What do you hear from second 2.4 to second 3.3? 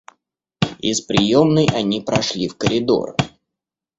в коридор.